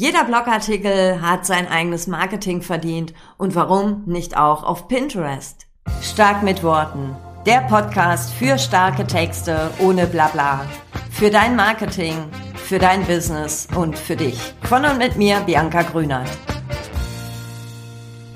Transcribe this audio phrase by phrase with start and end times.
[0.00, 5.66] Jeder Blogartikel hat sein eigenes Marketing verdient und warum nicht auch auf Pinterest?
[6.00, 7.14] Stark mit Worten.
[7.44, 10.64] Der Podcast für starke Texte ohne Blabla.
[11.10, 12.14] Für dein Marketing,
[12.54, 14.40] für dein Business und für dich.
[14.62, 16.30] Von und mit mir, Bianca Grünert.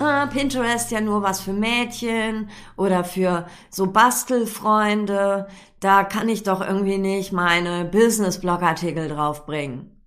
[0.01, 5.49] Ah, Pinterest ja nur was für Mädchen oder für so Bastelfreunde.
[5.81, 10.03] Da kann ich doch irgendwie nicht meine Business-Blog-Artikel draufbringen.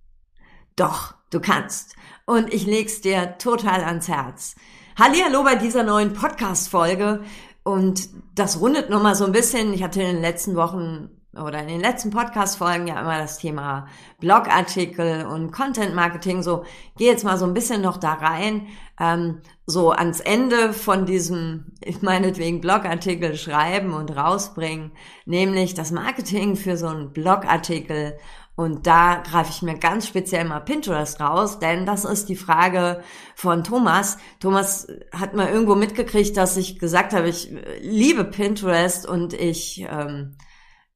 [0.76, 1.96] Doch, du kannst.
[2.26, 4.54] Und ich leg's dir total ans Herz.
[4.98, 7.22] Hallihallo bei dieser neuen Podcast-Folge.
[7.62, 9.72] Und das rundet nochmal so ein bisschen.
[9.72, 13.86] Ich hatte in den letzten Wochen oder in den letzten Podcast-Folgen ja immer das Thema
[14.20, 16.42] Blogartikel und Content Marketing.
[16.42, 16.64] So,
[16.96, 18.66] gehe jetzt mal so ein bisschen noch da rein,
[18.98, 19.40] ähm,
[19.70, 24.92] so ans Ende von diesem, meinetwegen Blogartikel schreiben und rausbringen,
[25.26, 28.18] nämlich das Marketing für so einen Blogartikel
[28.58, 33.04] und da greife ich mir ganz speziell mal Pinterest raus, denn das ist die Frage
[33.36, 34.18] von Thomas.
[34.40, 40.38] Thomas hat mal irgendwo mitgekriegt, dass ich gesagt habe, ich liebe Pinterest und ich, ähm,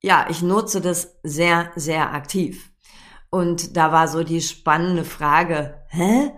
[0.01, 2.73] ja, ich nutze das sehr, sehr aktiv.
[3.31, 6.33] Und da war so die spannende Frage, hä?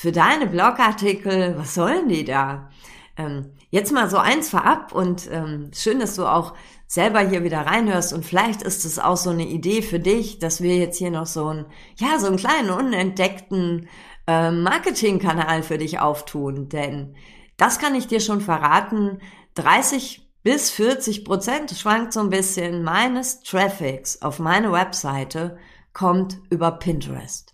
[0.00, 2.70] Für deine Blogartikel, was sollen die da?
[3.18, 6.54] Ähm, jetzt mal so eins vorab und ähm, schön, dass du auch
[6.86, 10.62] selber hier wieder reinhörst und vielleicht ist es auch so eine Idee für dich, dass
[10.62, 11.66] wir jetzt hier noch so ein,
[11.98, 13.90] ja, so einen kleinen unentdeckten
[14.26, 17.14] äh, Marketingkanal für dich auftun, denn
[17.58, 19.18] das kann ich dir schon verraten,
[19.56, 25.58] 30 bis 40 Prozent schwankt so ein bisschen meines Traffics auf meine Webseite
[25.92, 27.49] kommt über Pinterest.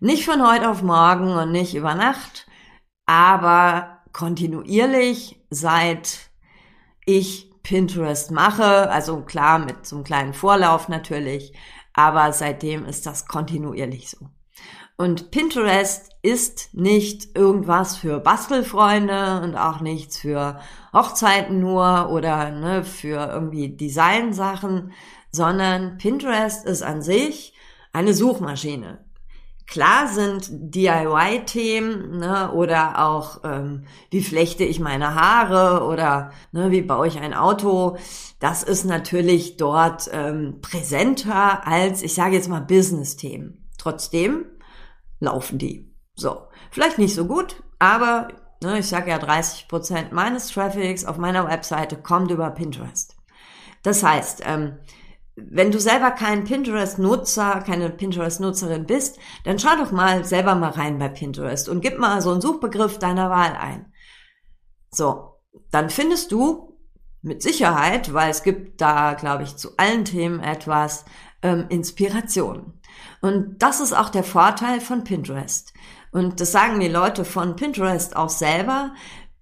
[0.00, 2.46] Nicht von heute auf morgen und nicht über Nacht,
[3.04, 6.30] aber kontinuierlich seit
[7.04, 8.90] ich Pinterest mache.
[8.92, 11.52] Also klar, mit so einem kleinen Vorlauf natürlich.
[11.94, 14.28] Aber seitdem ist das kontinuierlich so.
[14.96, 20.60] Und Pinterest ist nicht irgendwas für Bastelfreunde und auch nichts für
[20.92, 24.92] Hochzeiten nur oder ne, für irgendwie Designsachen,
[25.32, 27.52] sondern Pinterest ist an sich
[27.92, 29.07] eine Suchmaschine.
[29.68, 36.80] Klar sind DIY-Themen ne, oder auch ähm, wie flechte ich meine Haare oder ne, wie
[36.80, 37.98] baue ich ein Auto.
[38.40, 43.68] Das ist natürlich dort ähm, präsenter als, ich sage jetzt mal, Business-Themen.
[43.76, 44.46] Trotzdem
[45.20, 45.94] laufen die.
[46.14, 48.28] So, vielleicht nicht so gut, aber
[48.62, 53.16] ne, ich sage ja, 30 Prozent meines Traffics auf meiner Webseite kommt über Pinterest.
[53.82, 54.78] Das heißt, ähm,
[55.50, 60.98] wenn du selber kein Pinterest-Nutzer, keine Pinterest-Nutzerin bist, dann schau doch mal selber mal rein
[60.98, 63.92] bei Pinterest und gib mal so einen Suchbegriff deiner Wahl ein.
[64.90, 65.34] So,
[65.70, 66.76] dann findest du
[67.22, 71.04] mit Sicherheit, weil es gibt da, glaube ich, zu allen Themen etwas
[71.42, 72.80] ähm, Inspiration.
[73.20, 75.72] Und das ist auch der Vorteil von Pinterest.
[76.10, 78.94] Und das sagen die Leute von Pinterest auch selber.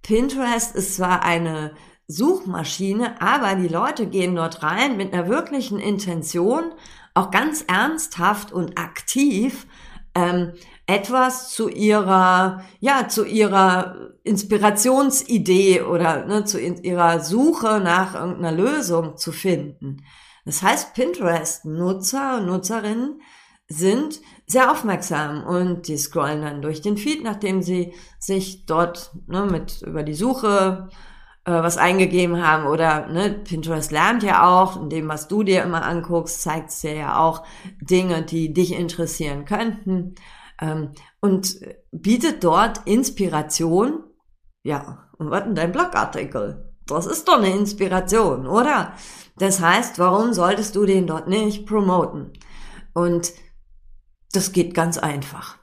[0.03, 1.73] Pinterest ist zwar eine
[2.09, 6.73] Suchmaschine, aber die Leute gehen dort rein mit einer wirklichen Intention,
[7.15, 9.67] auch ganz ernsthaft und aktiv
[10.15, 10.53] ähm,
[10.87, 19.17] etwas zu ihrer, ja, zu ihrer Inspirationsidee oder ne, zu ihrer Suche nach irgendeiner Lösung
[19.17, 20.05] zu finden.
[20.45, 23.21] Das heißt, Pinterest-Nutzer und Nutzerinnen
[23.69, 29.45] sind sehr aufmerksam und die scrollen dann durch den Feed, nachdem sie sich dort ne,
[29.45, 30.89] mit über die Suche
[31.53, 35.85] was eingegeben haben oder ne, Pinterest lernt ja auch, in dem, was du dir immer
[35.85, 37.45] anguckst, zeigt es dir ja auch
[37.81, 40.17] Dinge, die dich interessieren könnten
[40.61, 41.57] ähm, und
[41.93, 44.03] bietet dort Inspiration.
[44.65, 46.75] Ja, und was denn dein Blogartikel?
[46.87, 48.93] Das ist doch eine Inspiration, oder?
[49.39, 52.33] Das heißt, warum solltest du den dort nicht promoten?
[52.93, 53.33] Und
[54.33, 55.59] das geht ganz einfach.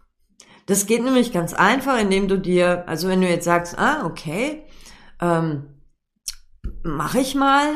[0.66, 4.64] Das geht nämlich ganz einfach, indem du dir, also wenn du jetzt sagst, ah, okay,
[5.20, 5.73] ähm,
[6.84, 7.76] mache ich mal,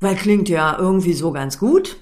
[0.00, 1.96] weil klingt ja irgendwie so ganz gut.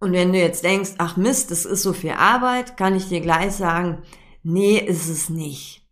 [0.00, 3.20] Und wenn du jetzt denkst, ach Mist, das ist so viel Arbeit, kann ich dir
[3.20, 4.02] gleich sagen,
[4.42, 5.84] nee, ist es nicht.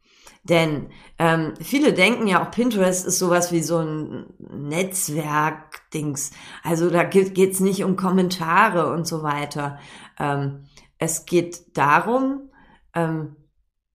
[0.44, 0.88] Denn
[1.18, 6.32] ähm, viele denken ja auch, Pinterest ist sowas wie so ein Netzwerk-Dings.
[6.64, 9.78] Also da geht es nicht um Kommentare und so weiter.
[10.18, 10.64] Ähm,
[10.98, 12.50] es geht darum,
[12.94, 13.36] ähm,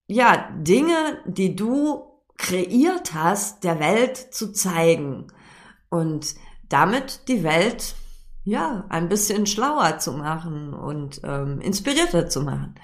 [0.06, 2.07] ja, Dinge, die du
[2.38, 5.26] kreiert hast, der Welt zu zeigen
[5.90, 6.34] und
[6.68, 7.94] damit die Welt
[8.44, 12.74] ja ein bisschen schlauer zu machen und ähm, inspirierter zu machen.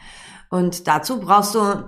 [0.50, 1.84] Und dazu brauchst du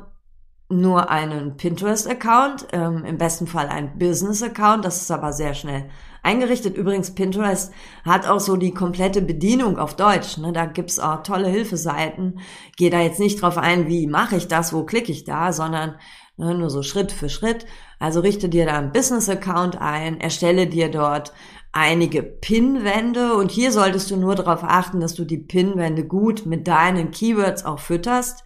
[0.68, 5.88] nur einen Pinterest-Account, ähm, im besten Fall ein Business-Account, das ist aber sehr schnell
[6.26, 6.76] eingerichtet.
[6.76, 7.72] Übrigens, Pinterest
[8.04, 10.38] hat auch so die komplette Bedienung auf Deutsch.
[10.38, 10.52] Ne?
[10.52, 12.40] Da gibt's auch tolle Hilfeseiten.
[12.76, 15.94] Gehe da jetzt nicht drauf ein, wie mache ich das, wo klicke ich da, sondern
[16.36, 17.64] ne, nur so Schritt für Schritt.
[18.00, 21.32] Also richte dir da einen Business-Account ein, erstelle dir dort
[21.72, 26.66] einige Pinwände und hier solltest du nur darauf achten, dass du die Pinwände gut mit
[26.66, 28.44] deinen Keywords auch fütterst.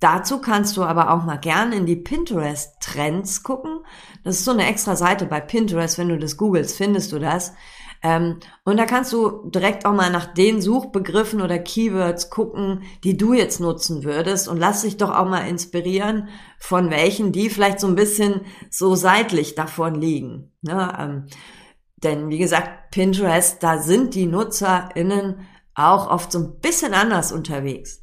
[0.00, 3.80] Dazu kannst du aber auch mal gern in die Pinterest Trends gucken.
[4.24, 5.98] Das ist so eine extra Seite bei Pinterest.
[5.98, 7.52] Wenn du das googelst, findest du das.
[8.02, 13.18] Ähm, und da kannst du direkt auch mal nach den Suchbegriffen oder Keywords gucken, die
[13.18, 17.78] du jetzt nutzen würdest und lass dich doch auch mal inspirieren von welchen, die vielleicht
[17.78, 20.50] so ein bisschen so seitlich davon liegen.
[20.62, 20.96] Ne?
[20.98, 21.26] Ähm,
[22.02, 28.00] denn wie gesagt, Pinterest, da sind die NutzerInnen auch oft so ein bisschen anders unterwegs.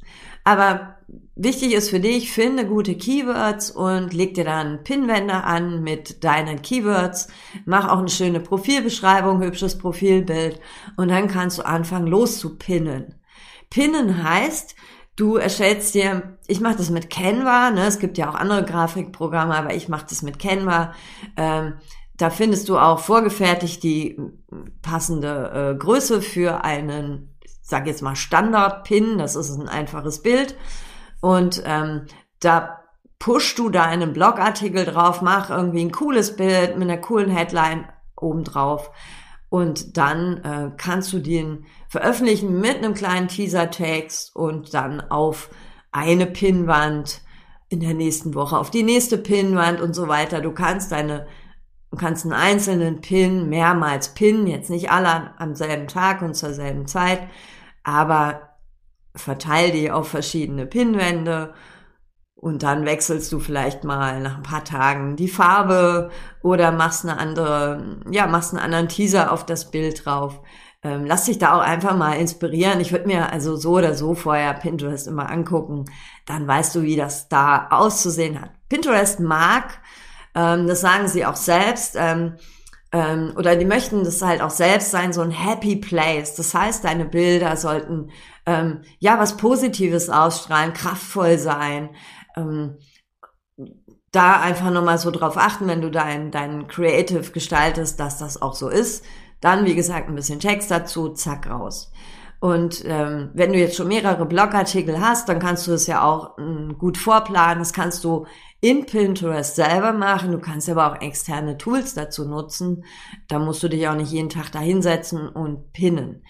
[0.48, 0.94] Aber
[1.36, 6.62] wichtig ist für dich, finde gute Keywords und leg dir dann Pinwände an mit deinen
[6.62, 7.28] Keywords.
[7.66, 10.58] Mach auch eine schöne Profilbeschreibung, hübsches Profilbild
[10.96, 13.16] und dann kannst du anfangen loszupinnen.
[13.68, 14.74] Pinnen heißt,
[15.16, 17.84] du erstellst dir, ich mache das mit Canva, ne?
[17.84, 20.94] es gibt ja auch andere Grafikprogramme, aber ich mache das mit Canva.
[21.36, 21.74] Ähm,
[22.16, 24.18] da findest du auch vorgefertigt die
[24.80, 27.34] passende äh, Größe für einen,
[27.68, 29.18] sag jetzt mal Standard-Pin.
[29.18, 30.56] Das ist ein einfaches Bild.
[31.20, 32.06] Und ähm,
[32.40, 32.80] da
[33.18, 37.88] pushst du da einen Blogartikel drauf, mach irgendwie ein cooles Bild mit einer coolen Headline
[38.16, 38.90] obendrauf.
[39.50, 45.50] Und dann äh, kannst du den veröffentlichen mit einem kleinen Teaser-Text und dann auf
[45.90, 47.22] eine Pinnwand
[47.68, 50.40] in der nächsten Woche, auf die nächste Pinnwand und so weiter.
[50.40, 51.26] Du kannst deine
[51.90, 56.52] Du kannst einen einzelnen Pin mehrmals pinnen, jetzt nicht alle am selben Tag und zur
[56.52, 57.20] selben Zeit,
[57.82, 58.56] aber
[59.14, 61.54] verteil die auf verschiedene Pinwände
[62.34, 66.10] und dann wechselst du vielleicht mal nach ein paar Tagen die Farbe
[66.42, 70.40] oder machst eine andere, ja, machst einen anderen Teaser auf das Bild drauf.
[70.84, 72.80] Ähm, lass dich da auch einfach mal inspirieren.
[72.80, 75.86] Ich würde mir also so oder so vorher Pinterest immer angucken.
[76.26, 78.50] Dann weißt du, wie das da auszusehen hat.
[78.68, 79.80] Pinterest mag
[80.38, 81.96] ähm, das sagen sie auch selbst.
[81.98, 82.34] Ähm,
[82.92, 86.34] ähm, oder die möchten das halt auch selbst sein, so ein Happy Place.
[86.34, 88.10] Das heißt, deine Bilder sollten
[88.46, 91.90] ähm, ja was Positives ausstrahlen, kraftvoll sein.
[92.36, 92.78] Ähm,
[94.10, 98.54] da einfach nochmal so drauf achten, wenn du dein, dein Creative gestaltest, dass das auch
[98.54, 99.04] so ist.
[99.40, 101.92] Dann, wie gesagt, ein bisschen Text dazu, zack, raus.
[102.40, 106.38] Und ähm, wenn du jetzt schon mehrere Blogartikel hast, dann kannst du es ja auch
[106.38, 107.58] ähm, gut vorplanen.
[107.58, 108.26] Das kannst du
[108.60, 110.32] in Pinterest selber machen.
[110.32, 112.84] Du kannst aber auch externe Tools dazu nutzen.
[113.28, 116.24] Da musst du dich auch nicht jeden Tag da hinsetzen und pinnen.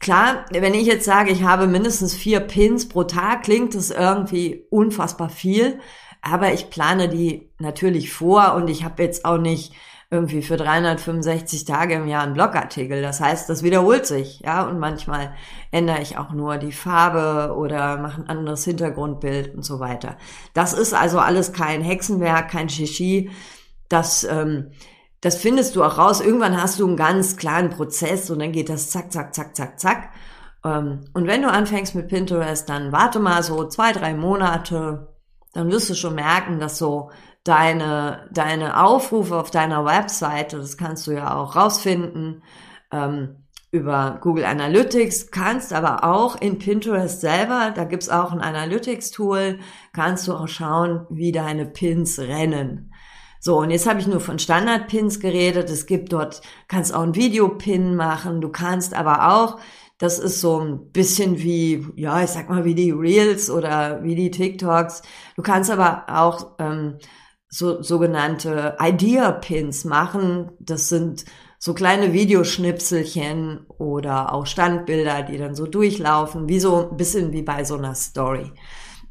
[0.00, 4.64] Klar, wenn ich jetzt sage, ich habe mindestens vier Pins pro Tag, klingt das irgendwie
[4.70, 5.80] unfassbar viel.
[6.22, 9.72] Aber ich plane die natürlich vor und ich habe jetzt auch nicht
[10.10, 13.02] irgendwie für 365 Tage im Jahr einen Blogartikel.
[13.02, 15.34] Das heißt, das wiederholt sich, ja, und manchmal
[15.70, 20.16] ändere ich auch nur die Farbe oder mache ein anderes Hintergrundbild und so weiter.
[20.54, 23.30] Das ist also alles kein Hexenwerk, kein Shishi.
[23.90, 24.70] Das, ähm,
[25.20, 26.22] das findest du auch raus.
[26.22, 29.78] Irgendwann hast du einen ganz klaren Prozess und dann geht das zack, zack, zack, zack,
[29.78, 30.10] zack.
[30.64, 35.08] Ähm, und wenn du anfängst mit Pinterest, dann warte mal so zwei, drei Monate,
[35.52, 37.10] dann wirst du schon merken, dass so
[37.44, 42.42] deine, deine Aufrufe auf deiner Webseite, das kannst du ja auch rausfinden
[42.92, 49.58] ähm, über Google Analytics, kannst aber auch in Pinterest selber, da gibt's auch ein Analytics-Tool,
[49.92, 52.92] kannst du auch schauen, wie deine Pins rennen.
[53.40, 55.70] So, und jetzt habe ich nur von Standard-Pins geredet.
[55.70, 59.58] Es gibt dort, kannst auch ein Video-Pin machen, du kannst aber auch
[59.98, 64.14] das ist so ein bisschen wie, ja, ich sag mal, wie die Reels oder wie
[64.14, 65.02] die TikToks.
[65.34, 66.98] Du kannst aber auch ähm,
[67.48, 70.50] so sogenannte Idea Pins machen.
[70.60, 71.24] Das sind
[71.58, 77.42] so kleine Videoschnipselchen oder auch Standbilder, die dann so durchlaufen, wie so ein bisschen wie
[77.42, 78.52] bei so einer Story.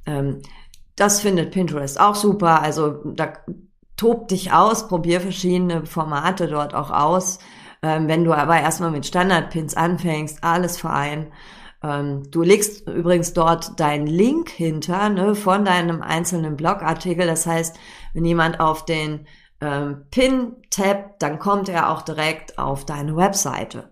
[0.06, 0.41] Ähm,
[0.96, 2.62] das findet Pinterest auch super.
[2.62, 3.34] Also da
[3.98, 7.39] tob dich aus, probier verschiedene Formate dort auch aus.
[7.82, 11.27] Ähm, wenn du aber erstmal mit Standardpins anfängst, alles fein.
[11.84, 17.27] Ähm, du legst übrigens dort deinen Link hinter ne, von deinem einzelnen Blogartikel.
[17.27, 17.77] Das heißt,
[18.13, 19.27] wenn jemand auf den
[19.62, 23.91] ähm, Pin tappt, dann kommt er auch direkt auf deine Webseite.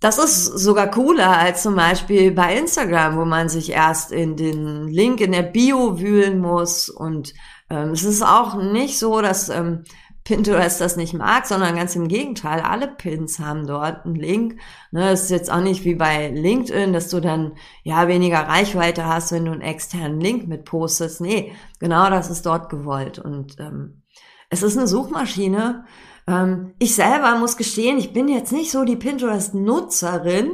[0.00, 4.86] Das ist sogar cooler als zum Beispiel bei Instagram, wo man sich erst in den
[4.86, 6.88] Link in der Bio wühlen muss.
[6.88, 7.34] Und
[7.68, 9.82] ähm, es ist auch nicht so, dass ähm,
[10.28, 12.60] Pinterest das nicht mag, sondern ganz im Gegenteil.
[12.60, 14.60] Alle Pins haben dort einen Link.
[14.90, 19.06] Ne, es ist jetzt auch nicht wie bei LinkedIn, dass du dann ja weniger Reichweite
[19.06, 21.22] hast, wenn du einen externen Link mit postest.
[21.22, 23.18] Nee, genau das ist dort gewollt.
[23.18, 24.02] Und ähm,
[24.50, 25.86] es ist eine Suchmaschine.
[26.26, 30.50] Ähm, ich selber muss gestehen, ich bin jetzt nicht so die Pinterest-Nutzerin.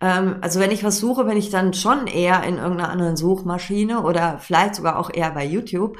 [0.00, 4.00] Ähm, also wenn ich was suche, bin ich dann schon eher in irgendeiner anderen Suchmaschine
[4.02, 5.98] oder vielleicht sogar auch eher bei YouTube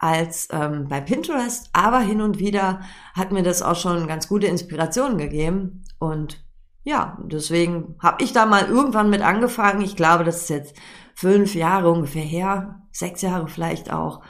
[0.00, 1.68] als ähm, bei Pinterest.
[1.72, 2.80] Aber hin und wieder
[3.14, 5.84] hat mir das auch schon ganz gute Inspirationen gegeben.
[5.98, 6.42] Und
[6.82, 9.82] ja, deswegen habe ich da mal irgendwann mit angefangen.
[9.82, 10.76] Ich glaube, das ist jetzt
[11.14, 14.22] fünf Jahre ungefähr her, sechs Jahre vielleicht auch.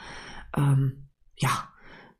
[0.55, 1.49] Ähm, ja,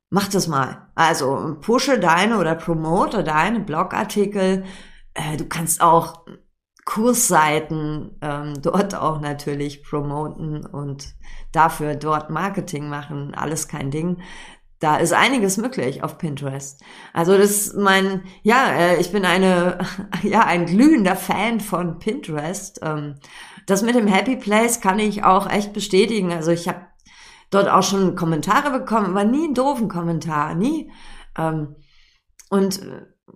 [0.10, 0.88] mach das mal.
[0.96, 4.64] Also pushe deine oder promote deine Blogartikel.
[5.14, 6.26] Äh, du kannst auch
[6.86, 11.14] Kursseiten ähm, dort auch natürlich promoten und
[11.52, 13.34] dafür dort Marketing machen.
[13.36, 14.22] Alles kein Ding.
[14.80, 16.84] Da ist einiges möglich auf Pinterest.
[17.14, 19.78] Also das ist mein, ja, äh, ich bin eine,
[20.24, 22.80] ja, ein glühender Fan von Pinterest.
[22.82, 23.16] Ähm,
[23.68, 26.32] das mit dem Happy Place kann ich auch echt bestätigen.
[26.32, 26.88] Also ich habe
[27.52, 30.92] dort auch schon Kommentare bekommen, aber nie einen doofen Kommentar, nie.
[31.38, 31.76] Ähm,
[32.50, 32.82] und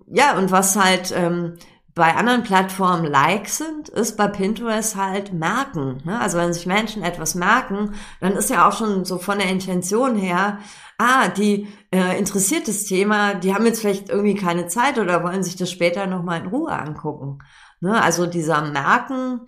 [0.08, 1.54] ja, und was halt ähm,
[1.96, 6.02] bei anderen Plattformen Likes sind, ist bei Pinterest halt merken.
[6.04, 6.20] Ne?
[6.20, 10.14] Also wenn sich Menschen etwas merken, dann ist ja auch schon so von der Intention
[10.14, 10.58] her,
[10.98, 15.42] ah, die äh, interessiert das Thema, die haben jetzt vielleicht irgendwie keine Zeit oder wollen
[15.42, 17.38] sich das später nochmal in Ruhe angucken.
[17.80, 17.98] Ne?
[17.98, 19.46] Also dieser Merken,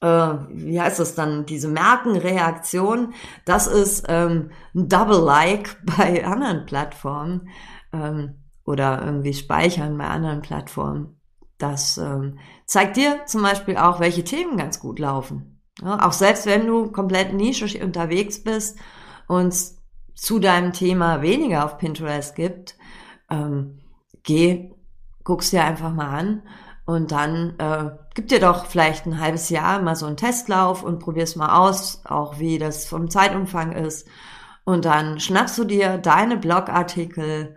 [0.00, 0.06] äh,
[0.54, 3.12] wie heißt das dann, diese Merkenreaktion,
[3.44, 7.50] das ist ähm, ein Double Like bei anderen Plattformen
[7.92, 11.19] ähm, oder irgendwie Speichern bei anderen Plattformen.
[11.60, 15.60] Das ähm, zeigt dir zum Beispiel auch, welche Themen ganz gut laufen.
[15.82, 18.78] Ja, auch selbst wenn du komplett nischig unterwegs bist
[19.28, 19.54] und
[20.14, 22.76] zu deinem Thema weniger auf Pinterest gibt,
[23.30, 23.80] ähm,
[24.22, 24.72] geh,
[25.24, 26.42] guck's dir einfach mal an
[26.84, 30.98] und dann äh, gib dir doch vielleicht ein halbes Jahr mal so einen Testlauf und
[30.98, 34.08] probier's mal aus, auch wie das vom Zeitumfang ist.
[34.64, 37.56] Und dann schnappst du dir deine Blogartikel,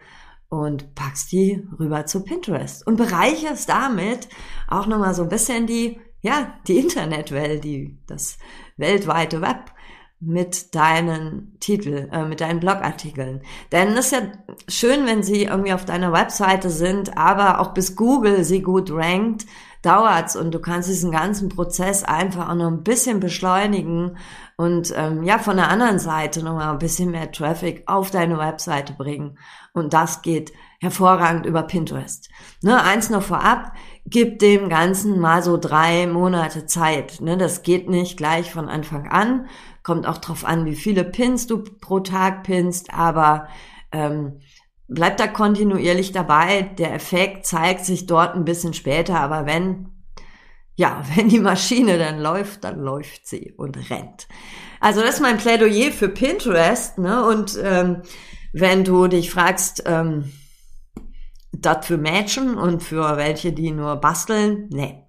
[0.54, 4.28] und packst die rüber zu Pinterest und bereicherst damit
[4.68, 8.38] auch nochmal so ein bisschen die, ja, die Internetwelt, die, das
[8.78, 9.72] weltweite Web
[10.20, 13.42] mit deinen Titel, äh, mit deinen Blogartikeln.
[13.72, 14.22] Denn es ist ja
[14.68, 19.48] schön, wenn sie irgendwie auf deiner Webseite sind, aber auch bis Google sie gut rankt,
[19.84, 24.18] dauert's und du kannst diesen ganzen Prozess einfach auch noch ein bisschen beschleunigen
[24.56, 28.94] und ähm, ja, von der anderen Seite nochmal ein bisschen mehr Traffic auf deine Webseite
[28.94, 29.38] bringen.
[29.74, 32.30] Und das geht hervorragend über Pinterest.
[32.62, 33.74] Ne, eins noch vorab,
[34.06, 37.20] gib dem Ganzen mal so drei Monate Zeit.
[37.22, 39.48] Ne, das geht nicht gleich von Anfang an.
[39.82, 43.48] Kommt auch drauf an, wie viele Pins du pro Tag pinst, aber
[43.92, 44.40] ähm,
[44.88, 46.64] bleib da kontinuierlich dabei.
[46.78, 49.94] Der Effekt zeigt sich dort ein bisschen später, aber wenn
[50.76, 54.28] ja, wenn die Maschine dann läuft, dann läuft sie und rennt.
[54.80, 57.26] Also das ist mein Plädoyer für Pinterest, ne?
[57.26, 58.02] Und ähm,
[58.52, 60.32] wenn du dich fragst, ähm,
[61.52, 65.04] das für Mädchen und für welche, die nur basteln, nee,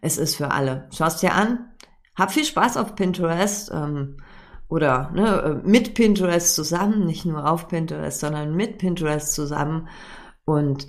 [0.00, 0.88] es ist für alle.
[0.96, 1.72] Schau's dir an,
[2.14, 4.18] hab viel Spaß auf Pinterest ähm,
[4.68, 9.88] oder ne, mit Pinterest zusammen, nicht nur auf Pinterest, sondern mit Pinterest zusammen
[10.44, 10.86] und